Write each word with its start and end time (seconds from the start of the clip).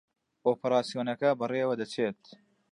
ئۆپراسیۆنەکە 0.47 1.29
بەڕێوە 1.39 1.73
دەچێت 1.81 2.21